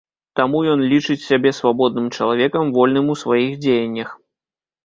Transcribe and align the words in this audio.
Таму 0.37 0.61
ён 0.75 0.79
лічыць 0.93 1.25
сябе 1.25 1.51
свабодным 1.59 2.09
чалавекам 2.17 2.73
вольным 2.79 3.13
у 3.15 3.19
сваіх 3.25 3.51
дзеяннях. 3.67 4.09